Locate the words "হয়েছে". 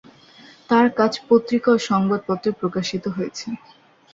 3.07-3.47